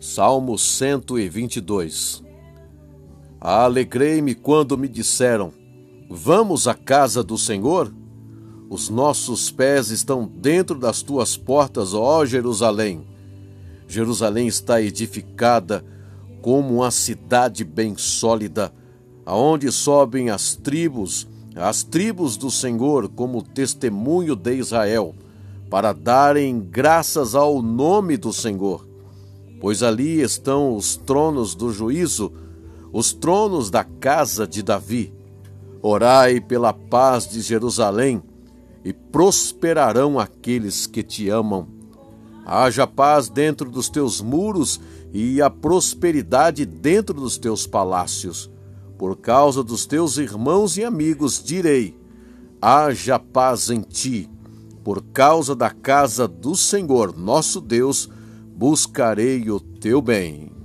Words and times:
Salmo 0.00 0.56
122 0.56 2.22
Alegrei-me 3.40 4.32
quando 4.32 4.78
me 4.78 4.86
disseram: 4.86 5.52
Vamos 6.08 6.68
à 6.68 6.74
casa 6.74 7.24
do 7.24 7.36
Senhor? 7.36 7.92
Os 8.70 8.88
nossos 8.88 9.50
pés 9.50 9.90
estão 9.90 10.24
dentro 10.24 10.78
das 10.78 11.02
tuas 11.02 11.36
portas, 11.36 11.94
ó 11.94 12.24
Jerusalém. 12.24 13.04
Jerusalém 13.88 14.46
está 14.46 14.80
edificada 14.80 15.84
como 16.40 16.76
uma 16.76 16.92
cidade 16.92 17.64
bem 17.64 17.96
sólida, 17.96 18.72
aonde 19.26 19.72
sobem 19.72 20.30
as 20.30 20.54
tribos, 20.54 21.26
as 21.56 21.82
tribos 21.82 22.36
do 22.36 22.52
Senhor, 22.52 23.08
como 23.08 23.42
testemunho 23.42 24.36
de 24.36 24.54
Israel, 24.54 25.12
para 25.68 25.92
darem 25.92 26.60
graças 26.60 27.34
ao 27.34 27.60
nome 27.60 28.16
do 28.16 28.32
Senhor 28.32 28.87
pois 29.60 29.82
ali 29.82 30.20
estão 30.20 30.74
os 30.76 30.96
tronos 30.96 31.54
do 31.54 31.72
juízo, 31.72 32.32
os 32.92 33.12
tronos 33.12 33.70
da 33.70 33.84
casa 33.84 34.46
de 34.46 34.62
Davi. 34.62 35.12
Orai 35.82 36.40
pela 36.40 36.72
paz 36.72 37.28
de 37.28 37.40
Jerusalém, 37.40 38.22
e 38.84 38.92
prosperarão 38.92 40.18
aqueles 40.18 40.86
que 40.86 41.02
te 41.02 41.28
amam. 41.28 41.68
Haja 42.46 42.86
paz 42.86 43.28
dentro 43.28 43.70
dos 43.70 43.88
teus 43.88 44.20
muros 44.20 44.80
e 45.12 45.42
a 45.42 45.50
prosperidade 45.50 46.64
dentro 46.64 47.20
dos 47.20 47.36
teus 47.36 47.66
palácios. 47.66 48.50
Por 48.96 49.16
causa 49.16 49.62
dos 49.62 49.84
teus 49.84 50.16
irmãos 50.16 50.76
e 50.76 50.84
amigos, 50.84 51.42
direi: 51.42 51.94
haja 52.60 53.18
paz 53.18 53.68
em 53.68 53.82
ti. 53.82 54.28
Por 54.82 55.02
causa 55.12 55.54
da 55.54 55.70
casa 55.70 56.26
do 56.26 56.54
Senhor, 56.54 57.14
nosso 57.16 57.60
Deus, 57.60 58.08
buscarei 58.58 59.48
o 59.52 59.60
teu 59.60 60.02
bem. 60.02 60.57